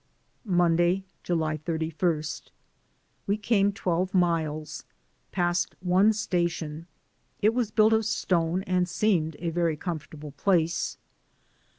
[0.49, 2.23] Monday, July 31.
[3.27, 4.83] We came twelve miles,
[5.31, 6.87] passed one station;
[7.39, 10.97] it was built of stone and seemed a very com fortable place.